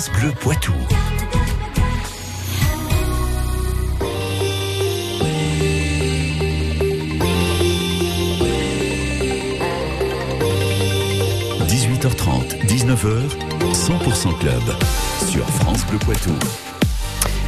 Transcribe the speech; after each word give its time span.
France 0.00 0.18
Bleu 0.18 0.32
Poitou.– 0.40 0.72
18h30, 11.66 12.64
19h, 12.66 13.28
100% 13.74 14.38
Club 14.38 14.62
sur 15.30 15.46
France 15.50 15.84
Bleu 15.86 15.98
Poitou. 15.98 16.30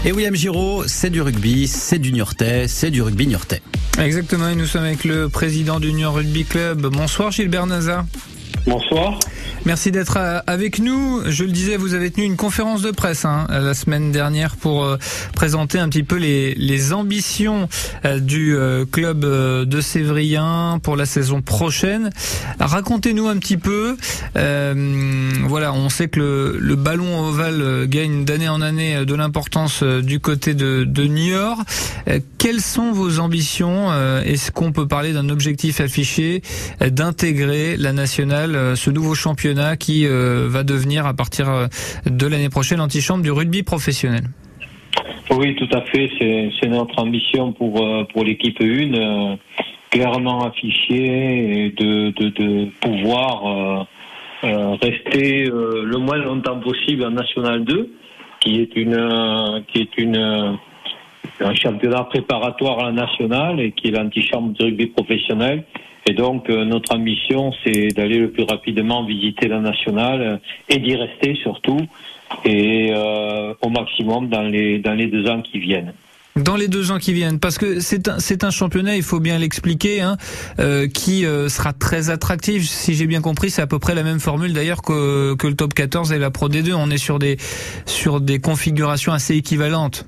Et 0.05 0.13
William 0.13 0.35
Giraud, 0.35 0.85
c'est 0.87 1.09
du 1.09 1.23
rugby, 1.23 1.67
c'est 1.67 1.99
du 1.99 2.13
Niortais, 2.13 2.69
c'est 2.69 2.91
du 2.91 3.01
rugby 3.01 3.29
Niortais. 3.29 3.63
Exactement, 3.99 4.51
et 4.51 4.55
nous 4.57 4.67
sommes 4.67 4.85
avec 4.85 5.05
le 5.05 5.31
président 5.31 5.81
du 5.81 5.95
Niort 5.95 6.17
Rugby 6.17 6.45
Club. 6.45 6.83
Bonsoir 6.83 7.31
Gilbert 7.31 7.67
Naza. 7.67 8.05
Bonsoir. 8.67 9.19
Merci 9.65 9.93
d'être 9.93 10.17
euh, 10.17 10.41
avec 10.49 10.81
nous. 10.81 11.21
Je 11.25 11.45
le 11.45 11.53
disais, 11.53 11.77
vous 11.77 11.95
avez 11.95 12.11
tenu 12.11 12.27
une 12.27 12.37
conférence 12.37 12.83
de 12.83 12.91
presse 12.91 13.25
hein, 13.25 13.47
la 13.49 13.75
semaine 13.75 14.11
dernière 14.11 14.57
pour 14.57 14.85
euh, 14.85 14.97
présenter 15.37 15.79
un 15.79 15.89
petit 15.89 16.03
peu 16.03 16.17
les, 16.17 16.55
les 16.55 16.93
ambitions 16.93 17.69
euh, 18.05 18.19
du 18.19 18.57
club 18.91 19.21
de 19.21 19.81
Sévrien 19.81 20.81
pour 20.83 20.97
la 20.97 21.07
saison 21.07 21.43
prochaine. 21.43 22.11
Racontez-nous 22.59 23.29
un 23.29 23.37
petit 23.37 23.57
peu. 23.57 23.97
voilà, 24.35 25.73
on 25.73 25.89
sait 25.89 26.09
que 26.09 26.19
le, 26.19 26.59
le 26.59 26.75
ballon 26.75 27.29
ovale 27.29 27.87
gagne 27.87 28.25
d'année 28.25 28.49
en 28.49 28.63
année 28.63 29.05
de 29.05 29.15
l'importance 29.15 29.83
du 29.83 30.19
côté 30.19 30.55
de, 30.55 30.85
de 30.85 31.05
Niort. 31.05 31.63
quelles 32.39 32.61
sont 32.61 32.93
vos 32.93 33.21
ambitions 33.21 33.93
Est-ce 34.23 34.51
qu'on 34.51 34.73
peut 34.73 34.89
parler 34.89 35.13
d'un 35.13 35.29
objectif 35.29 35.81
affiché 35.81 36.43
d'intégrer 36.81 37.77
la 37.77 37.93
nationale, 37.93 38.77
ce 38.77 38.91
nouveau 38.91 39.15
championnat 39.15 39.52
qui 39.79 40.07
euh, 40.07 40.47
va 40.49 40.63
devenir 40.63 41.07
à 41.07 41.15
partir 41.15 41.49
euh, 41.49 41.67
de 42.07 42.27
l'année 42.27 42.49
prochaine 42.49 42.79
l'antichambre 42.79 43.23
du 43.23 43.31
rugby 43.31 43.63
professionnel. 43.63 44.25
Oui, 45.31 45.55
tout 45.57 45.69
à 45.73 45.81
fait. 45.83 46.11
C'est 46.61 46.69
notre 46.69 46.99
ambition 46.99 47.53
pour, 47.53 47.85
euh, 47.85 48.05
pour 48.13 48.25
l'équipe 48.25 48.61
1, 48.61 49.37
clairement 49.91 50.45
affichée, 50.45 51.67
et 51.67 51.71
de, 51.71 52.11
de, 52.11 52.69
pouvoir 52.81 53.87
rester 54.43 55.45
le 55.45 55.97
moins 55.99 56.19
longtemps 56.19 56.59
possible 56.61 57.05
en 57.05 57.11
National 57.11 57.65
2, 57.65 57.91
qui 58.41 58.61
est 58.61 58.75
une 58.75 59.63
qui 59.69 59.83
est 59.83 59.99
une 59.99 60.59
un 61.41 61.55
championnat 61.55 62.05
préparatoire 62.05 62.81
à 62.81 62.85
la 62.87 62.93
nationale 62.93 63.61
et 63.61 63.73
qui 63.73 63.89
est 63.89 63.91
l'antichambre 63.91 64.53
du 64.53 64.65
rugby 64.65 64.87
professionnel 64.87 65.65
et 66.07 66.15
donc, 66.15 66.51
euh, 66.51 66.65
notre 66.65 66.95
ambition, 66.95 67.53
c'est 67.63 67.89
d'aller 67.89 68.19
le 68.19 68.31
plus 68.31 68.43
rapidement 68.43 69.05
visiter 69.05 69.49
la 69.49 69.61
nationale 69.61 70.23
euh, 70.23 70.37
et 70.69 70.79
d'y 70.79 70.97
rester 70.97 71.37
surtout, 71.43 71.81
et 72.45 72.91
euh, 72.93 73.55
au 73.63 73.69
maximum 73.69 74.29
dans 74.29 74.43
les, 74.43 74.79
dans 74.79 74.95
les 74.95 75.07
deux 75.07 75.29
ans 75.29 75.43
qui 75.43 75.61
viennent. 75.61 75.93
Dans 76.35 76.57
les 76.57 76.67
deux 76.67 76.91
ans 76.91 76.99
qui 76.99 77.13
viennent, 77.13 77.39
parce 77.39 77.59
que 77.59 77.79
c'est 77.79 78.09
un, 78.09 78.19
c'est 78.19 78.43
un 78.43 78.51
championnat, 78.51 78.97
il 78.97 79.03
faut 79.03 79.21
bien 79.21 79.39
l'expliquer, 79.39 80.01
hein, 80.01 80.17
euh, 80.59 80.89
qui 80.89 81.25
sera 81.25 81.75
très 81.75 82.09
attractif. 82.09 82.65
Si 82.65 82.95
j'ai 82.95 83.07
bien 83.07 83.21
compris, 83.21 83.51
c'est 83.51 83.61
à 83.61 83.67
peu 83.67 83.79
près 83.79 83.95
la 83.95 84.03
même 84.03 84.19
formule 84.19 84.55
d'ailleurs 84.55 84.81
que, 84.81 85.35
que 85.35 85.47
le 85.47 85.55
top 85.55 85.75
14 85.75 86.11
et 86.11 86.19
la 86.19 86.31
Pro 86.31 86.49
D2. 86.49 86.73
On 86.73 86.91
est 86.91 86.97
sur 86.97 87.19
des, 87.19 87.37
sur 87.85 88.23
des 88.23 88.41
configurations 88.41 89.13
assez 89.13 89.37
équivalentes. 89.37 90.07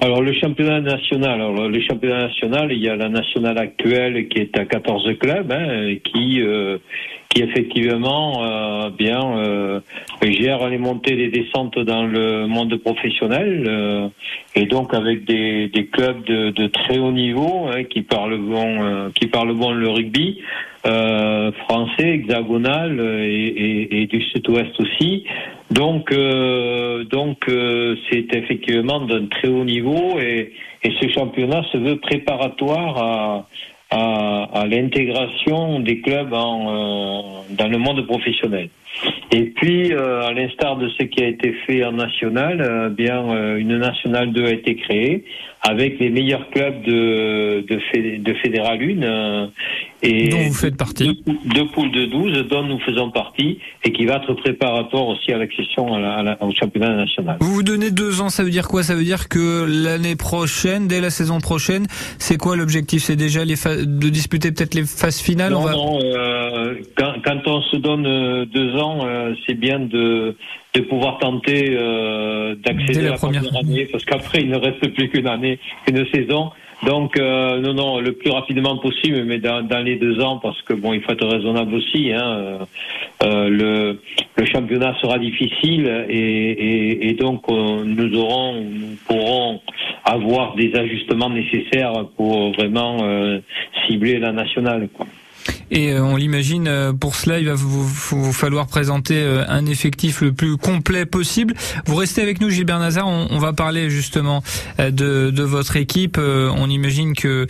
Alors 0.00 0.22
le 0.22 0.32
championnat 0.32 0.80
national, 0.80 1.40
alors 1.40 1.68
le 1.68 1.80
championnat 1.80 2.28
national, 2.28 2.70
il 2.70 2.78
y 2.78 2.88
a 2.88 2.94
la 2.94 3.08
nationale 3.08 3.58
actuelle 3.58 4.28
qui 4.28 4.38
est 4.38 4.56
à 4.56 4.64
14 4.64 5.18
clubs, 5.18 5.50
hein, 5.50 5.96
qui 6.04 6.40
euh, 6.40 6.78
qui 7.28 7.42
effectivement 7.42 8.42
euh, 8.42 8.90
bien 8.90 9.36
euh, 9.36 9.80
gère 10.22 10.68
les 10.68 10.78
montées 10.78 11.12
et 11.12 11.16
les 11.16 11.28
descentes 11.28 11.78
dans 11.78 12.04
le 12.04 12.46
monde 12.46 12.74
professionnel 12.76 13.64
euh, 13.66 14.08
et 14.54 14.64
donc 14.66 14.94
avec 14.94 15.24
des, 15.24 15.68
des 15.68 15.86
clubs 15.86 16.24
de, 16.24 16.50
de, 16.50 16.66
très 16.68 16.98
haut 16.98 17.12
niveau 17.12 17.66
hein, 17.68 17.84
qui 17.84 18.02
parlent 18.02 18.38
bon 18.38 18.82
euh, 18.82 19.08
qui 19.14 19.26
parlent 19.26 19.54
bon 19.54 19.72
le 19.72 19.88
rugby 19.88 20.40
français 20.84 22.14
hexagonal 22.14 22.98
et, 22.98 23.26
et, 23.26 24.02
et 24.02 24.06
du 24.06 24.22
sud-ouest 24.22 24.72
aussi. 24.80 25.24
Donc, 25.70 26.12
euh, 26.12 27.04
donc 27.04 27.46
euh, 27.48 27.96
c'est 28.08 28.34
effectivement 28.34 29.00
d'un 29.00 29.26
très 29.26 29.48
haut 29.48 29.64
niveau 29.64 30.18
et, 30.18 30.52
et, 30.82 30.92
ce 31.00 31.08
championnat 31.10 31.62
se 31.70 31.76
veut 31.76 31.96
préparatoire 31.96 32.96
à, 32.96 33.48
à, 33.90 34.48
à 34.52 34.66
l'intégration 34.66 35.80
des 35.80 36.00
clubs 36.00 36.32
en, 36.32 36.68
euh, 36.68 37.22
dans 37.50 37.68
le 37.68 37.78
monde 37.78 38.06
professionnel. 38.06 38.68
Et 39.30 39.44
puis, 39.44 39.92
à 39.92 40.32
l'instar 40.32 40.76
de 40.76 40.88
ce 40.88 41.02
qui 41.04 41.22
a 41.22 41.28
été 41.28 41.52
fait 41.66 41.84
en 41.84 41.92
national, 41.92 42.92
bien 42.96 43.56
une 43.56 43.76
nationale 43.76 44.32
2 44.32 44.44
a 44.44 44.50
été 44.50 44.76
créée 44.76 45.24
avec 45.62 45.98
les 45.98 46.10
meilleurs 46.10 46.48
clubs 46.50 46.82
de, 46.82 47.64
de, 47.68 48.18
de 48.18 48.34
Fédéral 48.34 48.78
1 48.80 49.50
et 50.02 50.28
dont 50.28 50.38
vous 50.38 50.54
faites 50.54 50.76
partie. 50.76 51.22
Deux, 51.26 51.66
poules 51.66 51.90
de 51.90 52.06
12 52.06 52.46
dont 52.48 52.62
nous 52.62 52.78
faisons 52.80 53.10
partie 53.10 53.58
et 53.84 53.92
qui 53.92 54.06
va 54.06 54.16
être 54.16 54.32
préparatoire 54.34 55.08
aussi 55.08 55.32
à 55.32 55.38
l'accession 55.38 55.88
au 56.40 56.54
championnat 56.54 56.94
national. 56.94 57.38
Vous 57.40 57.52
vous 57.52 57.62
donnez 57.64 57.90
deux 57.90 58.20
ans, 58.20 58.28
ça 58.28 58.44
veut 58.44 58.50
dire 58.50 58.68
quoi? 58.68 58.84
Ça 58.84 58.94
veut 58.94 59.02
dire 59.02 59.28
que 59.28 59.66
l'année 59.68 60.14
prochaine, 60.14 60.86
dès 60.86 61.00
la 61.00 61.10
saison 61.10 61.40
prochaine, 61.40 61.86
c'est 62.18 62.36
quoi 62.36 62.56
l'objectif? 62.56 63.02
C'est 63.02 63.16
déjà 63.16 63.44
les 63.44 63.56
de 63.56 64.08
disputer 64.08 64.52
peut-être 64.52 64.74
les 64.74 64.84
phases 64.84 65.20
finales? 65.20 65.52
Non, 65.52 65.68
non 65.68 65.98
euh, 66.00 66.74
quand, 66.96 67.14
quand, 67.24 67.48
on 67.48 67.62
se 67.62 67.76
donne 67.76 68.06
euh, 68.06 68.44
deux 68.46 68.76
ans, 68.76 68.87
euh, 69.02 69.34
c'est 69.46 69.54
bien 69.54 69.78
de, 69.78 70.36
de 70.74 70.80
pouvoir 70.82 71.18
tenter 71.18 71.70
euh, 71.72 72.54
d'accéder 72.54 73.00
à 73.00 73.02
la, 73.02 73.10
la 73.10 73.16
première 73.16 73.56
année, 73.56 73.86
parce 73.90 74.04
qu'après 74.04 74.40
il 74.40 74.50
ne 74.50 74.56
reste 74.56 74.86
plus 74.94 75.08
qu'une 75.08 75.26
année, 75.26 75.58
une 75.88 76.06
saison. 76.12 76.50
Donc 76.84 77.18
euh, 77.18 77.58
non, 77.60 77.74
non, 77.74 77.98
le 77.98 78.12
plus 78.12 78.30
rapidement 78.30 78.78
possible, 78.78 79.24
mais 79.24 79.38
dans, 79.38 79.62
dans, 79.62 79.80
les 79.80 79.96
deux 79.96 80.20
ans, 80.20 80.38
parce 80.38 80.60
que 80.62 80.74
bon, 80.74 80.92
il 80.92 81.02
faut 81.02 81.10
être 81.12 81.26
raisonnable 81.26 81.74
aussi. 81.74 82.12
Hein, 82.12 82.58
le, 83.20 83.98
le, 84.36 84.46
championnat 84.46 84.94
sera 85.02 85.18
difficile 85.18 86.06
et, 86.08 86.16
et, 86.16 87.08
et 87.08 87.14
donc 87.14 87.48
nous 87.48 88.16
aurons, 88.16 88.60
nous 88.60 88.96
pourrons 89.08 89.60
avoir 90.04 90.54
des 90.54 90.72
ajustements 90.76 91.30
nécessaires 91.30 92.04
pour 92.16 92.52
vraiment 92.52 92.98
cibler 93.86 94.20
la 94.20 94.30
nationale. 94.30 94.88
Quoi. 94.96 95.06
Et 95.70 95.92
euh, 95.92 96.02
on 96.02 96.16
l'imagine, 96.16 96.66
euh, 96.68 96.92
pour 96.92 97.14
cela, 97.14 97.38
il 97.38 97.46
va 97.46 97.54
vous, 97.54 97.86
vous, 97.86 98.32
falloir 98.32 98.66
présenter 98.66 99.16
euh, 99.16 99.44
un 99.48 99.66
effectif 99.66 100.20
le 100.20 100.32
plus 100.32 100.56
complet 100.56 101.06
possible. 101.06 101.54
Vous 101.86 101.96
restez 101.96 102.22
avec 102.22 102.40
nous, 102.40 102.50
Gilbert 102.50 102.78
Nazar. 102.78 103.06
On, 103.06 103.28
on 103.30 103.38
va 103.38 103.52
parler 103.52 103.90
justement 103.90 104.42
de, 104.78 104.90
de, 105.30 105.42
votre 105.42 105.76
équipe. 105.76 106.18
On 106.18 106.68
imagine 106.68 107.14
que 107.14 107.46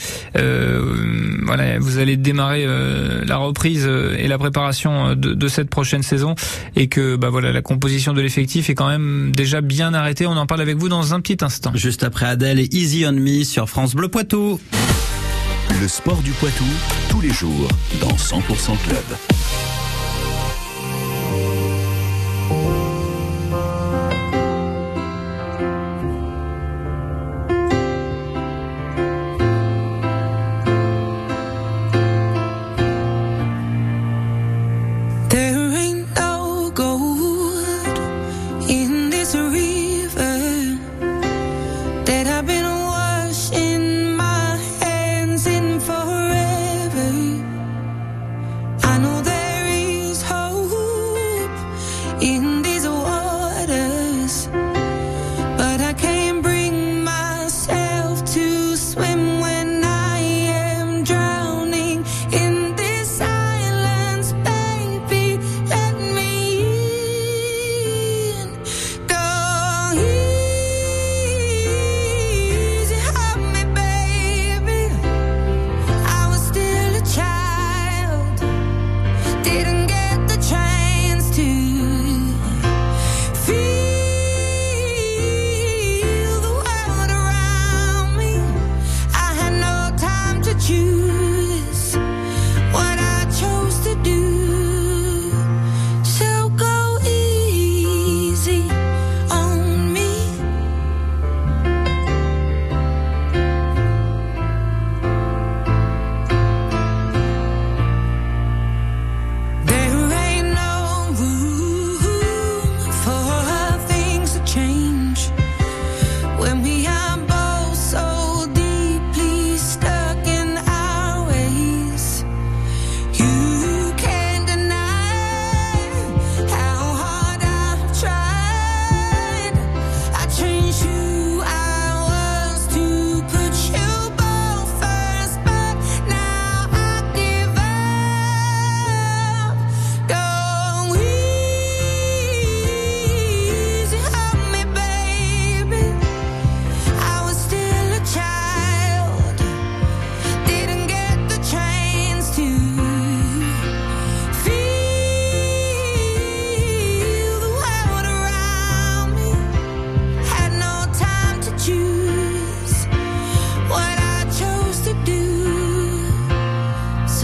voilà, 1.44 1.78
vous 1.78 1.98
allez 1.98 2.16
démarrer 2.16 2.66
la 3.26 3.36
reprise 3.36 3.86
et 3.86 4.28
la 4.28 4.38
préparation 4.38 5.14
de, 5.14 5.34
de, 5.34 5.48
cette 5.48 5.70
prochaine 5.70 6.02
saison, 6.02 6.34
et 6.76 6.88
que 6.88 7.16
bah 7.16 7.28
voilà, 7.30 7.52
la 7.52 7.62
composition 7.62 8.12
de 8.12 8.20
l'effectif 8.20 8.70
est 8.70 8.74
quand 8.74 8.88
même 8.88 9.32
déjà 9.34 9.60
bien 9.60 9.94
arrêtée. 9.94 10.26
On 10.26 10.36
en 10.36 10.46
parle 10.46 10.60
avec 10.60 10.76
vous 10.76 10.88
dans 10.88 11.14
un 11.14 11.20
petit 11.20 11.44
instant. 11.44 11.72
Juste 11.74 12.04
après 12.04 12.26
Adèle 12.26 12.60
et 12.60 12.68
Easy 12.72 13.04
on 13.06 13.12
Me 13.12 13.44
sur 13.44 13.68
France 13.68 13.94
Bleu 13.94 14.08
Poitou. 14.08 14.60
Le 15.70 15.86
sport 15.86 16.22
du 16.22 16.32
Poitou, 16.32 16.64
tous 17.08 17.20
les 17.20 17.30
jours, 17.30 17.68
dans 18.00 18.16
100% 18.16 18.76
Club. 18.84 19.37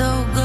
so 0.05 0.27
good. 0.35 0.44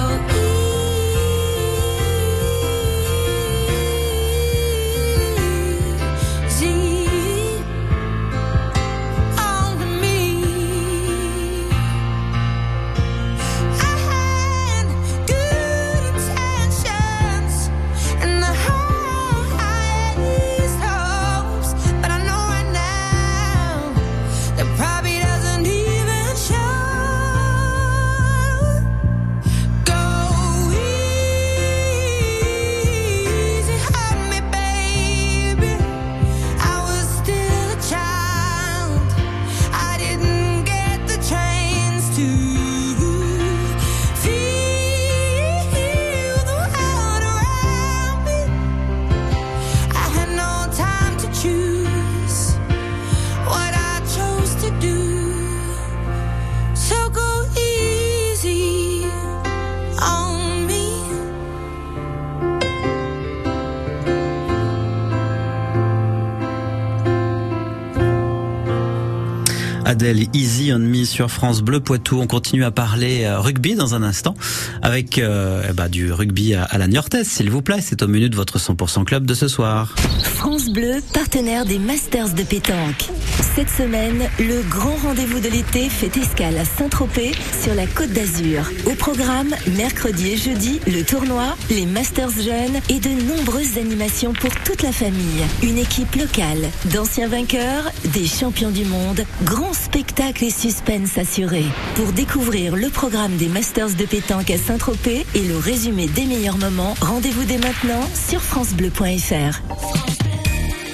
Easy 70.34 70.72
on 70.74 70.80
Me 70.80 71.04
sur 71.04 71.30
France 71.30 71.62
Bleu 71.62 71.80
Poitou. 71.80 72.20
On 72.20 72.26
continue 72.26 72.64
à 72.64 72.72
parler 72.72 73.26
euh, 73.26 73.40
rugby 73.40 73.76
dans 73.76 73.94
un 73.94 74.02
instant 74.02 74.34
avec 74.82 75.20
euh, 75.20 75.64
eh 75.70 75.74
ben, 75.74 75.88
du 75.88 76.12
rugby 76.12 76.56
à, 76.56 76.78
la 76.78 76.88
Niortaise, 76.88 77.28
s'il 77.28 77.50
vous 77.50 77.62
plaît. 77.62 77.80
C'est 77.82 78.02
au 78.02 78.08
menu 78.08 78.30
de 78.30 78.36
votre 78.36 78.58
100% 78.58 79.04
club 79.06 79.26
de 79.26 79.34
ce 79.34 79.48
soir. 79.48 79.96
France 80.24 80.70
Bleu, 80.70 81.02
partenaire 81.14 81.66
des 81.66 81.78
Masters 81.78 82.34
de 82.34 82.44
pétanque. 82.44 83.10
Cette 83.56 83.70
semaine, 83.70 84.30
le 84.40 84.62
grand 84.70 84.96
rendez-vous 85.04 85.40
de 85.40 85.50
l'été 85.50 85.90
fait 85.90 86.16
escale 86.18 86.58
à 86.58 86.66
Saint-Tropez 86.66 87.32
sur 87.62 87.76
la 87.76 87.86
Côte 87.86 88.12
d'Azur. 88.12 88.70
Au 88.86 88.96
programme, 88.96 89.54
mercredi 89.76 90.32
et 90.32 90.38
jeudi, 90.38 90.80
le 90.88 91.04
tournoi, 91.04 91.56
les 91.70 91.86
Masters 91.86 92.32
jeunes 92.32 92.80
et 92.90 93.00
de 93.00 93.10
nombreuses 93.10 93.78
animations 93.78 94.34
pour 94.34 94.52
toute 94.64 94.82
la 94.82 94.92
famille. 94.92 95.44
Une 95.62 95.78
équipe 95.78 96.16
locale, 96.16 96.70
d'anciens 96.94 97.28
vainqueurs, 97.28 97.92
des 98.14 98.26
champions 98.26 98.72
du 98.72 98.86
monde, 98.86 99.24
grand 99.44 99.74
spectacle 100.00 100.46
et 100.46 100.50
suspense 100.50 101.18
assuré. 101.18 101.66
Pour 101.96 102.14
découvrir 102.14 102.78
le 102.78 102.88
programme 102.88 103.36
des 103.36 103.50
Masters 103.50 103.96
de 103.98 104.06
pétanque 104.06 104.50
à 104.50 104.58
Saint-Tropez 104.58 105.26
et 105.36 105.42
le 105.42 105.58
résumé 105.58 106.08
des 106.08 106.24
meilleurs 106.24 106.58
moments, 106.58 106.96
rendez-vous 107.02 107.44
dès 107.44 107.58
maintenant 107.58 108.08
sur 108.14 108.42
francebleu.fr. 108.42 109.60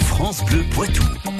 France 0.07 0.43
Bleu 0.45 0.63
Poitou.– 0.71 1.03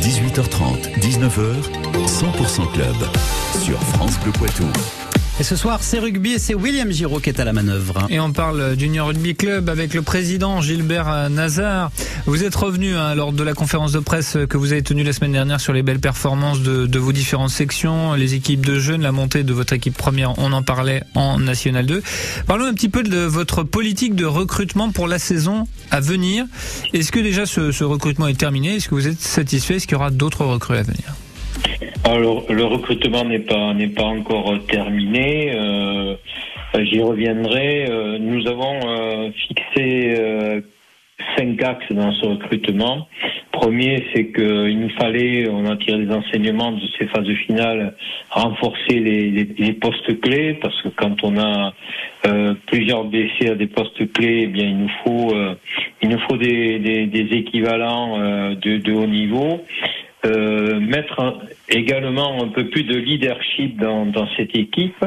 18h30, 0.00 0.98
19h, 0.98 1.54
100% 2.08 2.72
Club 2.72 2.96
sur 3.62 3.78
France 3.80 4.18
Bleu 4.24 4.32
Poitou. 4.32 4.66
Et 5.40 5.42
ce 5.42 5.56
soir, 5.56 5.78
c'est 5.80 5.98
rugby 5.98 6.32
et 6.32 6.38
c'est 6.38 6.52
William 6.52 6.92
Giraud 6.92 7.18
qui 7.18 7.30
est 7.30 7.40
à 7.40 7.46
la 7.46 7.54
manœuvre. 7.54 8.06
Et 8.10 8.20
on 8.20 8.30
parle 8.30 8.76
d'Union 8.76 9.06
Rugby 9.06 9.34
Club 9.34 9.70
avec 9.70 9.94
le 9.94 10.02
président 10.02 10.60
Gilbert 10.60 11.30
Nazar. 11.30 11.90
Vous 12.26 12.44
êtes 12.44 12.54
revenu 12.54 12.94
hein, 12.94 13.14
lors 13.14 13.32
de 13.32 13.42
la 13.42 13.54
conférence 13.54 13.92
de 13.92 14.00
presse 14.00 14.36
que 14.50 14.58
vous 14.58 14.72
avez 14.72 14.82
tenue 14.82 15.02
la 15.02 15.14
semaine 15.14 15.32
dernière 15.32 15.58
sur 15.58 15.72
les 15.72 15.82
belles 15.82 15.98
performances 15.98 16.60
de, 16.60 16.84
de, 16.84 16.98
vos 16.98 17.12
différentes 17.12 17.48
sections, 17.48 18.12
les 18.12 18.34
équipes 18.34 18.66
de 18.66 18.78
jeunes, 18.78 19.00
la 19.00 19.12
montée 19.12 19.42
de 19.42 19.54
votre 19.54 19.72
équipe 19.72 19.96
première, 19.96 20.38
on 20.38 20.52
en 20.52 20.62
parlait 20.62 21.04
en 21.14 21.38
National 21.38 21.86
2. 21.86 22.02
Parlons 22.46 22.66
un 22.66 22.74
petit 22.74 22.90
peu 22.90 23.02
de 23.02 23.20
votre 23.20 23.62
politique 23.62 24.14
de 24.14 24.26
recrutement 24.26 24.92
pour 24.92 25.08
la 25.08 25.18
saison 25.18 25.66
à 25.90 26.00
venir. 26.00 26.44
Est-ce 26.92 27.12
que 27.12 27.18
déjà 27.18 27.46
ce, 27.46 27.72
ce 27.72 27.84
recrutement 27.84 28.26
est 28.26 28.38
terminé? 28.38 28.76
Est-ce 28.76 28.90
que 28.90 28.94
vous 28.94 29.08
êtes 29.08 29.22
satisfait? 29.22 29.76
Est-ce 29.76 29.86
qu'il 29.86 29.94
y 29.94 30.00
aura 30.00 30.10
d'autres 30.10 30.44
recrues 30.44 30.76
à 30.76 30.82
venir? 30.82 31.14
Alors, 32.04 32.44
le 32.50 32.64
recrutement 32.64 33.24
n'est 33.24 33.40
pas 33.40 33.74
n'est 33.74 33.88
pas 33.88 34.04
encore 34.04 34.54
terminé. 34.66 35.52
Euh, 35.54 36.16
J'y 36.78 37.00
reviendrai. 37.00 37.86
Euh, 37.90 38.18
nous 38.20 38.46
avons 38.46 38.78
euh, 38.86 39.30
fixé 39.32 40.14
euh, 40.18 40.60
cinq 41.36 41.60
axes 41.62 41.90
dans 41.90 42.12
ce 42.12 42.26
recrutement. 42.26 43.08
Premier, 43.50 44.04
c'est 44.14 44.32
qu'il 44.32 44.78
nous 44.78 44.88
fallait, 44.90 45.48
on 45.50 45.66
a 45.66 45.76
tiré 45.76 45.98
des 46.04 46.12
enseignements 46.12 46.72
de 46.72 46.80
ces 46.96 47.06
phases 47.08 47.28
finales, 47.46 47.94
renforcer 48.30 49.00
les, 49.00 49.30
les, 49.30 49.48
les 49.58 49.72
postes 49.72 50.20
clés, 50.20 50.54
parce 50.62 50.80
que 50.82 50.88
quand 50.88 51.22
on 51.24 51.36
a 51.38 51.74
euh, 52.26 52.54
plusieurs 52.68 53.04
blessés 53.04 53.48
à 53.50 53.54
des 53.56 53.66
postes 53.66 54.10
clés, 54.12 54.42
eh 54.44 54.46
bien 54.46 54.66
il 54.66 54.78
nous 54.78 54.90
faut 55.04 55.34
il 56.02 56.08
nous 56.08 56.20
faut 56.20 56.36
des, 56.36 56.78
des, 56.78 57.06
des 57.06 57.36
équivalents 57.36 58.16
de, 58.18 58.78
de 58.78 58.92
haut 58.92 59.06
niveau. 59.06 59.60
Euh, 60.26 60.78
mettre 60.80 61.38
également 61.70 62.42
un 62.42 62.48
peu 62.48 62.66
plus 62.66 62.82
de 62.82 62.94
leadership 62.94 63.78
dans, 63.80 64.04
dans 64.04 64.28
cette 64.36 64.54
équipe 64.54 65.02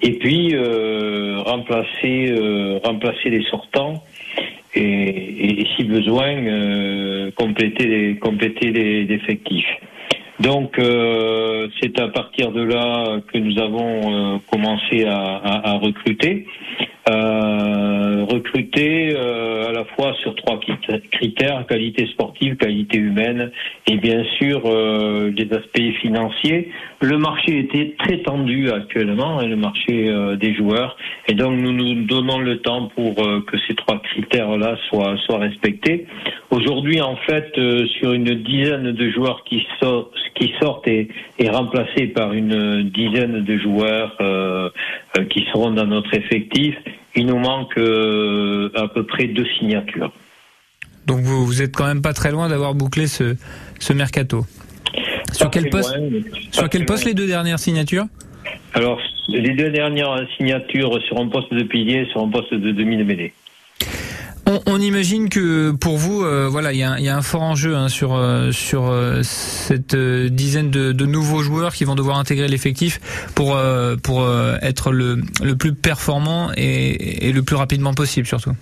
et 0.00 0.12
puis 0.12 0.54
euh, 0.54 1.42
remplacer 1.44 2.30
euh, 2.30 2.78
remplacer 2.84 3.30
les 3.30 3.42
sortants 3.46 4.04
et, 4.76 5.60
et 5.60 5.66
si 5.74 5.82
besoin 5.82 6.36
euh, 6.36 7.32
compléter 7.32 7.84
les 7.88 8.16
compléter 8.18 8.70
les, 8.70 9.12
effectifs. 9.12 9.74
Donc 10.38 10.78
euh, 10.78 11.66
c'est 11.80 11.98
à 11.98 12.06
partir 12.06 12.52
de 12.52 12.62
là 12.62 13.18
que 13.32 13.38
nous 13.38 13.58
avons 13.58 14.40
commencé 14.52 15.04
à, 15.04 15.18
à, 15.18 15.70
à 15.70 15.78
recruter. 15.78 16.46
Euh, 17.10 18.07
recruter 18.28 19.14
euh, 19.16 19.68
à 19.68 19.72
la 19.72 19.84
fois 19.84 20.14
sur 20.22 20.34
trois 20.36 20.60
critères 21.12 21.66
qualité 21.66 22.06
sportive, 22.08 22.56
qualité 22.56 22.98
humaine 22.98 23.50
et 23.86 23.96
bien 23.96 24.24
sûr 24.38 24.62
euh, 24.66 25.32
les 25.36 25.50
aspects 25.52 25.98
financiers. 26.00 26.70
Le 27.00 27.16
marché 27.16 27.58
était 27.58 27.94
très 27.98 28.18
tendu 28.18 28.70
actuellement, 28.70 29.38
hein, 29.38 29.46
le 29.46 29.56
marché 29.56 30.08
euh, 30.08 30.36
des 30.36 30.54
joueurs, 30.54 30.96
et 31.26 31.34
donc 31.34 31.58
nous 31.58 31.72
nous 31.72 32.06
donnons 32.06 32.38
le 32.38 32.58
temps 32.58 32.90
pour 32.94 33.14
que 33.14 33.56
ces 33.66 33.74
trois 33.74 33.98
critères-là 34.00 34.76
soient 34.88 35.16
soient 35.24 35.38
respectés. 35.38 36.06
Aujourd'hui, 36.50 37.00
en 37.00 37.16
fait, 37.16 37.52
sur 37.98 38.12
une 38.12 38.34
dizaine 38.42 38.92
de 38.92 39.10
joueurs 39.10 39.44
qui 39.44 39.66
sortent, 39.80 40.14
qui 40.34 40.52
sortent 40.60 40.88
et, 40.88 41.08
et 41.38 41.48
remplacés 41.48 42.08
par 42.08 42.32
une 42.32 42.90
dizaine 42.90 43.44
de 43.44 43.58
joueurs 43.58 44.16
qui 45.30 45.46
seront 45.52 45.70
dans 45.70 45.86
notre 45.86 46.14
effectif 46.14 46.74
il 47.14 47.26
nous 47.26 47.38
manque 47.38 47.76
euh, 47.78 48.70
à 48.74 48.88
peu 48.88 49.04
près 49.04 49.26
deux 49.26 49.46
signatures. 49.58 50.12
Donc 51.06 51.20
vous, 51.20 51.44
vous 51.46 51.62
êtes 51.62 51.74
quand 51.74 51.86
même 51.86 52.02
pas 52.02 52.12
très 52.12 52.30
loin 52.30 52.48
d'avoir 52.48 52.74
bouclé 52.74 53.06
ce, 53.06 53.36
ce 53.78 53.92
mercato. 53.92 54.44
sur 55.32 55.50
quel 55.50 55.70
poste, 55.70 55.96
sur 56.52 56.68
quel 56.68 56.84
poste 56.84 57.04
les 57.04 57.14
deux 57.14 57.26
dernières 57.26 57.58
signatures 57.58 58.06
Alors, 58.74 59.00
les 59.28 59.54
deux 59.54 59.70
dernières 59.70 60.26
signatures 60.36 61.00
sur 61.06 61.18
un 61.18 61.28
poste 61.28 61.52
de 61.52 61.62
pilier, 61.62 62.06
sur 62.12 62.22
un 62.22 62.28
poste 62.28 62.52
de 62.54 62.72
demi-mêlée. 62.72 63.32
On, 64.66 64.80
imagine 64.80 65.28
que 65.28 65.72
pour 65.72 65.96
vous, 65.96 66.22
euh, 66.22 66.48
voilà, 66.50 66.72
il 66.72 66.78
y, 66.78 66.82
a 66.82 67.16
un 67.16 67.22
fort 67.22 67.42
enjeu 67.42 67.74
hein, 67.74 67.88
sur 67.88 68.14
euh, 68.14 68.52
sur 68.52 68.86
euh, 68.86 69.20
cette 69.22 69.96
dizaine 69.96 70.70
de, 70.70 71.06
nouveaux 71.06 71.42
joueurs 71.42 71.72
qui 71.72 71.84
vont 71.84 71.94
devoir 71.94 72.18
intégrer 72.18 72.48
l'effectif 72.48 72.98
pour 73.34 73.58
pour 74.02 74.28
être 74.62 74.92
le, 74.92 75.22
le 75.42 75.56
plus 75.56 75.74
performant 75.74 76.50
et, 76.56 77.32
le 77.32 77.42
plus 77.42 77.56
rapidement 77.56 77.94
possible 77.94 78.26
surtout. 78.26 78.52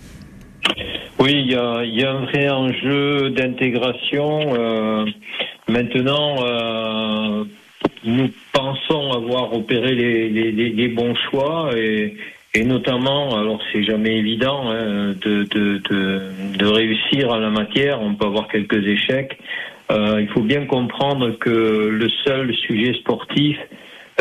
Oui, 1.18 1.32
il 1.32 1.50
y 1.50 1.54
a, 1.54 2.10
un 2.10 2.24
vrai 2.26 2.48
enjeu 2.48 3.30
d'intégration. 3.30 5.04
maintenant, 5.68 6.36
nous 8.04 8.30
pensons 8.52 9.12
avoir 9.12 9.52
opéré 9.52 9.94
les, 9.94 10.52
les 10.52 10.88
bons 10.88 11.14
choix 11.30 11.70
et 11.76 12.16
et 12.56 12.64
notamment, 12.64 13.36
alors 13.38 13.60
c'est 13.70 13.84
jamais 13.84 14.16
évident 14.16 14.70
hein, 14.70 15.12
de, 15.12 15.44
de, 15.44 15.78
de, 15.90 16.22
de, 16.56 16.66
réussir 16.66 17.30
en 17.30 17.36
la 17.36 17.50
matière, 17.50 18.00
on 18.00 18.14
peut 18.14 18.24
avoir 18.24 18.48
quelques 18.48 18.82
échecs. 18.86 19.38
Euh, 19.92 20.22
il 20.22 20.28
faut 20.28 20.40
bien 20.40 20.64
comprendre 20.64 21.32
que 21.38 21.50
le 21.50 22.08
seul 22.24 22.54
sujet 22.54 22.94
sportif 22.94 23.58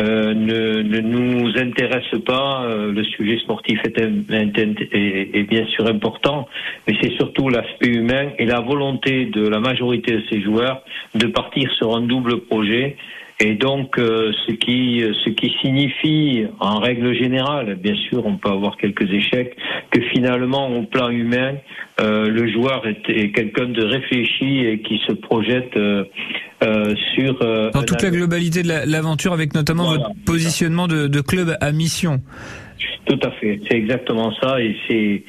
euh, 0.02 0.34
ne, 0.34 0.82
ne, 0.82 1.00
nous 1.00 1.58
intéresse 1.58 2.14
pas. 2.26 2.66
Euh, 2.66 2.92
le 2.92 3.06
sujet 3.06 3.40
sportif 3.40 3.80
est, 3.86 3.98
est, 4.00 5.38
est, 5.40 5.44
bien 5.44 5.66
sûr 5.68 5.88
important, 5.88 6.50
mais 6.88 6.96
c'est 7.02 7.14
surtout 7.14 7.48
l'aspect 7.48 7.88
humain 7.88 8.32
et 8.38 8.46
la 8.46 8.60
volonté 8.60 9.28
de 9.28 9.48
la 9.48 9.62
majorité 9.62 10.12
de 10.12 10.24
ces 10.30 10.42
joueurs 10.42 10.82
de 11.16 11.28
partir 11.28 11.72
sur 11.78 11.96
un 11.96 12.02
double 12.02 12.42
projet 12.42 12.98
et 13.42 13.56
donc, 13.56 14.00
euh, 14.00 14.32
ce 14.48 14.54
qui 14.54 15.04
ce 15.26 15.30
qui 15.30 15.54
signifie, 15.62 16.46
en 16.62 16.80
règle 16.80 17.14
générale, 17.14 17.76
bien 17.76 17.96
sûr, 18.10 18.26
on 18.26 18.38
peut 18.38 18.50
avoir 18.50 18.78
quelques 18.78 19.12
échecs, 19.12 19.58
que 19.92 20.02
finalement, 20.14 20.70
au 20.70 20.84
plan 20.84 21.10
humain, 21.10 21.56
euh, 22.00 22.30
le 22.30 22.50
joueur 22.50 22.88
est, 22.88 23.32
quelqu'un 23.34 23.66
de 23.66 23.84
réfléchi 23.84 24.60
et 24.60 24.80
qui 24.80 25.02
se 25.06 25.12
projette 25.12 25.76
euh, 25.76 26.06
sur 27.14 27.40
dans 27.74 27.84
toute 27.84 28.02
la 28.02 28.10
globalité 28.10 28.64
de 28.64 28.70
l'aventure, 28.90 29.34
avec 29.34 29.54
notamment 29.54 29.90
votre 29.90 30.12
positionnement 30.26 30.88
de, 30.88 31.08
de 31.08 31.22
club 31.22 31.58
à 31.60 31.74
mission. 31.74 32.22
Tout 33.06 33.20
à 33.22 33.32
fait, 33.32 33.60
c'est 33.68 33.78
exactement 33.78 34.34
ça, 34.42 34.60
et 34.62 34.76
c'est 34.88 35.24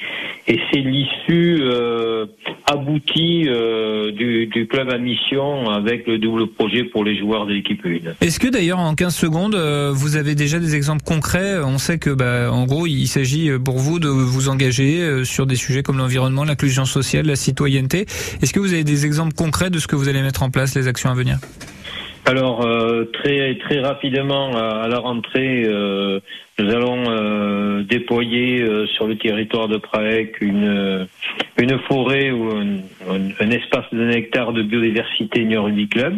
et 0.48 0.60
c'est 0.70 0.80
l'issue 0.80 1.58
euh, 1.60 2.26
aboutie 2.66 3.46
euh, 3.48 4.12
du, 4.12 4.46
du, 4.46 4.66
club 4.68 4.90
à 4.90 4.98
mission 4.98 5.68
avec 5.68 6.06
le 6.06 6.18
double 6.18 6.46
projet 6.48 6.84
pour 6.84 7.04
les 7.04 7.18
joueurs 7.18 7.46
de 7.46 7.52
l'équipe 7.52 7.84
1. 7.84 8.12
Est-ce 8.20 8.38
que 8.38 8.46
d'ailleurs 8.48 8.78
en 8.78 8.94
15 8.94 9.14
secondes, 9.14 9.54
euh, 9.56 9.90
vous 9.92 10.16
avez 10.16 10.34
déjà 10.34 10.58
des 10.58 10.76
exemples 10.76 11.02
concrets? 11.04 11.58
On 11.64 11.78
sait 11.78 11.98
que 11.98 12.10
bah, 12.10 12.52
en 12.52 12.64
gros, 12.64 12.86
il 12.86 13.08
s'agit 13.08 13.50
pour 13.58 13.78
vous 13.78 13.98
de 13.98 14.08
vous 14.08 14.48
engager 14.48 15.00
euh, 15.00 15.25
sur 15.25 15.46
des 15.46 15.56
sujets 15.56 15.82
comme 15.82 15.98
l'environnement, 15.98 16.44
l'inclusion 16.44 16.84
sociale, 16.84 17.26
la 17.26 17.36
citoyenneté. 17.36 18.06
Est-ce 18.40 18.52
que 18.52 18.60
vous 18.60 18.72
avez 18.72 18.84
des 18.84 19.04
exemples 19.04 19.34
concrets 19.34 19.70
de 19.70 19.78
ce 19.78 19.86
que 19.86 19.96
vous 19.96 20.08
allez 20.08 20.22
mettre 20.22 20.42
en 20.42 20.50
place, 20.50 20.75
les 20.75 20.88
actions 20.88 21.10
à 21.10 21.14
venir? 21.14 21.38
Alors 22.26 22.66
euh, 22.66 23.04
très 23.12 23.56
très 23.59 23.78
rapidement 23.78 24.50
à, 24.56 24.88
la 24.88 24.99
rentrée, 24.99 25.62
euh, 25.64 26.18
nous 26.59 26.71
allons 26.71 27.04
euh, 27.09 27.83
déployer 27.85 28.66
sur 28.97 29.06
le 29.06 29.16
territoire 29.16 29.68
de 29.68 29.76
Prague 29.76 30.37
une 30.40 31.06
une 31.56 31.78
forêt 31.88 32.33
ou 32.33 32.50
un, 32.50 33.50
espace 33.50 33.85
d'un 33.92 34.11
hectare 34.11 34.52
de 34.52 34.62
biodiversité 34.62 35.45
New 35.45 35.87
Club. 35.88 36.16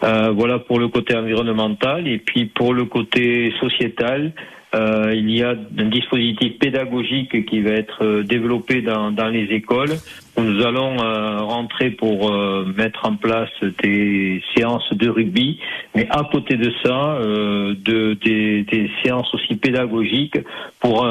voilà 0.00 0.60
pour 0.60 0.78
le 0.78 0.86
côté 0.86 1.16
environnemental 1.16 2.06
et 2.06 2.18
puis 2.18 2.46
pour 2.46 2.72
le 2.72 2.84
côté 2.84 3.52
sociétal, 3.60 4.32
Euh, 4.74 5.14
il 5.14 5.30
y 5.30 5.42
a 5.42 5.54
un 5.78 5.88
dispositif 5.88 6.58
pédagogique 6.58 7.46
qui 7.46 7.60
va 7.62 7.70
être 7.70 8.04
euh, 8.04 8.22
développé 8.22 8.82
dans, 8.82 9.10
dans 9.10 9.28
les 9.28 9.44
écoles 9.44 9.96
nous 10.40 10.64
allons 10.64 10.96
euh, 11.00 11.40
rentrer 11.40 11.90
pour 11.90 12.30
euh, 12.30 12.64
mettre 12.76 13.04
en 13.06 13.16
place 13.16 13.50
des 13.82 14.42
séances 14.54 14.88
de 14.92 15.08
rugby, 15.08 15.58
mais 15.94 16.06
à 16.10 16.22
côté 16.30 16.56
de 16.56 16.72
ça, 16.82 17.14
euh, 17.14 17.74
de, 17.84 18.14
des, 18.24 18.62
des 18.62 18.90
séances 19.02 19.32
aussi 19.34 19.56
pédagogiques 19.56 20.38
pour 20.80 21.04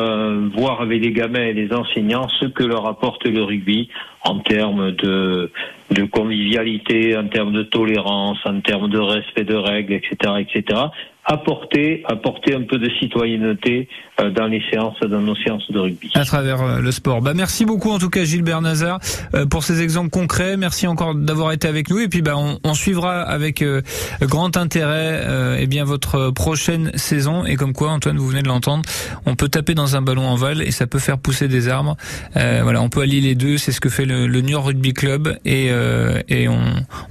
voir 0.55 0.81
avec 0.81 1.03
les 1.03 1.11
gamins 1.11 1.43
et 1.43 1.53
les 1.53 1.73
enseignants 1.73 2.27
ce 2.39 2.45
que 2.45 2.63
leur 2.63 2.87
apporte 2.87 3.25
le 3.25 3.43
rugby 3.43 3.89
en 4.23 4.39
termes 4.39 4.91
de, 4.91 5.51
de 5.91 6.03
convivialité, 6.03 7.17
en 7.17 7.27
termes 7.27 7.53
de 7.53 7.63
tolérance, 7.63 8.37
en 8.45 8.61
termes 8.61 8.89
de 8.89 8.99
respect 8.99 9.43
de 9.43 9.55
règles, 9.55 9.93
etc., 9.93 10.33
etc 10.39 10.79
apporter, 11.27 12.03
apporter 12.07 12.55
un 12.55 12.63
peu 12.63 12.79
de 12.79 12.89
citoyenneté 12.99 13.89
euh, 14.21 14.31
dans 14.31 14.47
les 14.47 14.63
séances, 14.71 14.97
dans 15.01 15.19
nos 15.19 15.35
séances 15.35 15.69
de 15.69 15.77
rugby. 15.77 16.09
À 16.15 16.23
travers 16.23 16.61
euh, 16.61 16.79
le 16.79 16.91
sport. 16.91 17.21
Bah, 17.21 17.33
merci 17.35 17.65
beaucoup 17.65 17.91
en 17.91 17.99
tout 17.99 18.09
cas 18.09 18.23
Gilbert 18.23 18.61
Nazar 18.61 18.99
euh, 19.35 19.45
pour 19.45 19.63
ces 19.63 19.81
exemples 19.81 20.09
concrets. 20.09 20.55
Merci 20.55 20.87
encore 20.87 21.15
d'avoir 21.15 21.51
été 21.51 21.67
avec 21.67 21.89
nous 21.89 21.99
et 21.99 22.07
puis 22.07 22.21
bah, 22.21 22.35
on, 22.37 22.59
on 22.63 22.73
suivra 22.73 23.21
avec 23.21 23.63
grand 24.21 24.55
intérêt 24.55 25.21
euh, 25.25 25.57
eh 25.59 25.67
bien 25.67 25.83
votre 25.83 26.31
prochaine 26.31 26.91
saison 26.95 27.45
et 27.45 27.55
comme 27.55 27.73
quoi 27.73 27.91
Antoine 27.91 28.17
vous 28.17 28.27
venez 28.27 28.41
de 28.41 28.47
l'entendre, 28.47 28.83
on 29.25 29.35
peut 29.35 29.49
taper 29.49 29.73
dans 29.73 29.97
un 29.97 30.01
ballon 30.01 30.25
en 30.27 30.35
val 30.35 30.61
et 30.61 30.71
ça 30.71 30.87
peut 30.87 30.99
faire 30.99 31.17
pousser 31.17 31.49
des 31.49 31.67
arbres. 31.67 31.97
voilà, 32.35 32.81
on 32.81 32.89
peut 32.89 33.01
allier 33.01 33.19
les 33.19 33.35
deux, 33.35 33.57
c'est 33.57 33.73
ce 33.73 33.81
que 33.81 33.89
fait 33.89 34.05
le, 34.05 34.27
le 34.27 34.41
New 34.41 34.51
York 34.51 34.67
Rugby 34.67 34.93
Club 34.93 35.37
et, 35.43 35.67
et 36.29 36.47
on, 36.47 36.61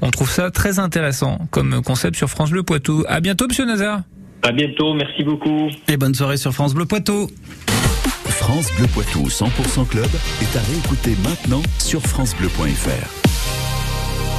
on 0.00 0.10
trouve 0.10 0.30
ça 0.30 0.50
très 0.50 0.78
intéressant 0.78 1.38
comme 1.50 1.82
concept 1.82 2.16
sur 2.16 2.30
France 2.30 2.50
Bleu 2.50 2.62
Poitou. 2.62 3.04
À 3.08 3.20
bientôt 3.20 3.46
Monsieur 3.46 3.66
Nazar. 3.66 4.05
À 4.46 4.52
bientôt, 4.52 4.94
merci 4.94 5.24
beaucoup. 5.24 5.68
Et 5.88 5.96
bonne 5.96 6.14
soirée 6.14 6.36
sur 6.36 6.52
France 6.52 6.72
Bleu 6.72 6.86
Poitou. 6.86 7.28
France 8.28 8.70
Bleu 8.78 8.86
Poitou 8.86 9.26
100% 9.26 9.88
Club 9.88 10.06
est 10.06 10.56
à 10.56 10.60
réécouter 10.60 11.16
maintenant 11.24 11.62
sur 11.80 12.00
FranceBleu.fr. 12.02 13.25